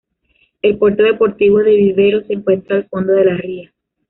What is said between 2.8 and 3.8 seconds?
fondo de la ría.